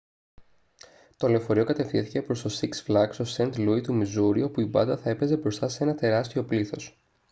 το 1.17 1.27
λεωφορείο 1.27 1.65
κατευθύνθηκε 1.65 2.21
προς 2.21 2.41
το 2.41 2.49
σιξ 2.49 2.81
φλαγκς 2.81 3.13
στο 3.15 3.23
σαιντ 3.23 3.55
λούι 3.57 3.81
του 3.81 3.93
μιζούρι 3.93 4.41
όπου 4.43 4.61
η 4.61 4.65
μπάντα 4.65 4.97
θα 4.97 5.09
έπαιζε 5.09 5.37
μπροστά 5.37 5.67
σε 5.67 5.83
ένα 5.83 5.95
τεράστιο 5.95 6.43
πλήθος 6.45 6.97